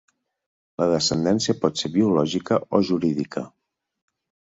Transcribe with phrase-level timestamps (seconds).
[0.81, 3.45] La descendència pot ser biològica o jurídica.